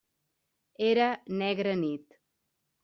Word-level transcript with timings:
Era 0.91 1.11
negra 1.43 1.77
nit. 1.85 2.21